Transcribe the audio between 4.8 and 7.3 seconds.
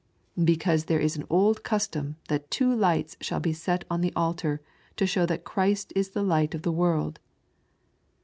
to show that Christ is the Light of the World."